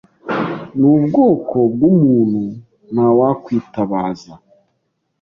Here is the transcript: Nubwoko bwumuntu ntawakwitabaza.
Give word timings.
Nubwoko 0.79 1.57
bwumuntu 1.73 2.43
ntawakwitabaza. 2.93 4.33